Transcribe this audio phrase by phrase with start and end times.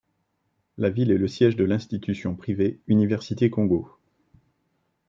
[0.79, 3.87] La ville est le siège de l'institution privée Université Kongo.